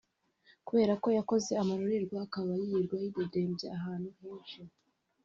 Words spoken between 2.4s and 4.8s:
yirirwa yidegembya ahantu henshi